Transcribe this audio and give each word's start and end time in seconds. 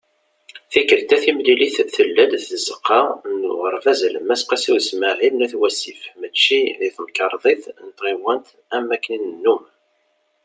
Tikelt-a, 0.71 1.17
timlilit 1.23 1.75
tella-d 1.95 2.31
deg 2.33 2.43
Tzeqqa 2.57 3.01
n 3.37 3.41
Uɣerbaz 3.51 3.99
Alemmas 4.07 4.41
"Qasi 4.49 4.71
Usmaɛil" 4.77 5.33
n 5.35 5.45
At 5.45 5.53
Wasif 5.61 6.01
mačči 6.19 6.61
deg 6.79 6.93
Temkarḍit 6.95 7.63
n 7.85 7.87
Tɣiwant 7.97 8.47
am 8.75 8.85
wakken 8.89 9.15
i 9.15 9.17
nennum. 9.19 9.63